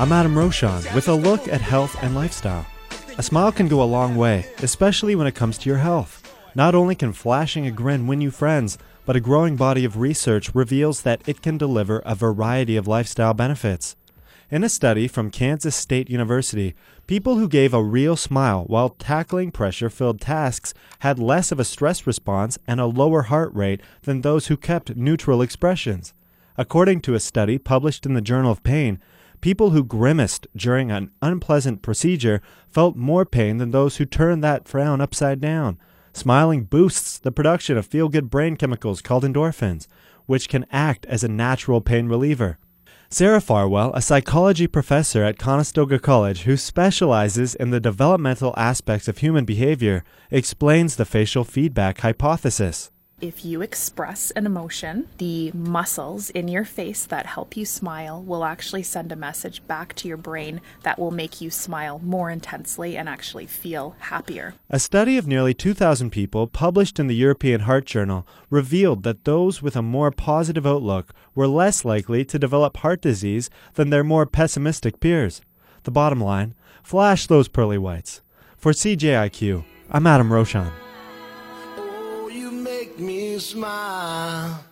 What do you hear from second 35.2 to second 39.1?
down. Smiling boosts the production of feel good brain chemicals